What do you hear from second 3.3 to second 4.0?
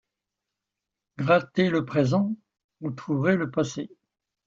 le passé.